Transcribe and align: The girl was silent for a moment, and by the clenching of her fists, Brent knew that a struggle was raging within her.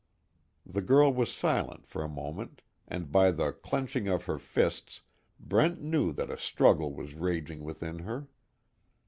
The 0.65 0.81
girl 0.81 1.13
was 1.13 1.31
silent 1.31 1.85
for 1.85 2.03
a 2.03 2.09
moment, 2.09 2.63
and 2.87 3.11
by 3.11 3.29
the 3.29 3.51
clenching 3.51 4.07
of 4.07 4.25
her 4.25 4.39
fists, 4.39 5.01
Brent 5.39 5.79
knew 5.79 6.11
that 6.13 6.31
a 6.31 6.39
struggle 6.39 6.91
was 6.91 7.13
raging 7.13 7.63
within 7.63 7.99
her. 7.99 8.27